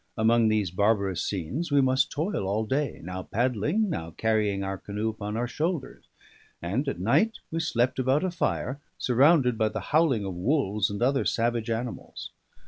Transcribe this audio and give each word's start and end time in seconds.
Among 0.17 0.47
these 0.47 0.71
barbarous 0.71 1.21
scenes 1.21 1.71
we 1.71 1.79
must 1.79 2.09
toil 2.09 2.47
all 2.47 2.65
day, 2.65 3.01
now 3.03 3.21
paddling, 3.21 3.87
now 3.87 4.09
carrying 4.17 4.63
our 4.63 4.79
canoe 4.79 5.09
upon 5.09 5.37
our 5.37 5.47
shoulders; 5.47 6.05
and 6.59 6.87
at 6.87 6.99
night 6.99 7.37
we 7.51 7.59
slept 7.59 7.99
about 7.99 8.23
a 8.23 8.31
fire, 8.31 8.79
surrounded 8.97 9.59
by 9.59 9.69
the 9.69 9.79
howling 9.93 10.25
of 10.25 10.33
wolves 10.33 10.89
and 10.89 11.03
other 11.03 11.23
savage 11.23 11.69
animals. 11.69 12.31